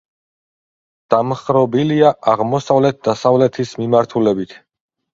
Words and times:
დამხრობილია 1.15 2.11
აღმოსავლეთ-დასავლეთის 2.33 3.79
მიმართულებით. 3.85 4.61